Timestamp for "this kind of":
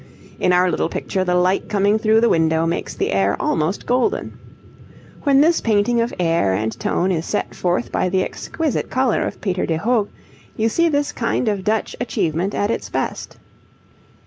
10.89-11.63